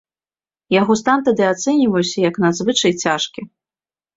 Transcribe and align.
Яго 0.75 0.95
стан 1.01 1.21
тады 1.27 1.43
ацэньваўся 1.51 2.17
як 2.29 2.41
надзвычай 2.45 2.97
цяжкі. 3.05 3.41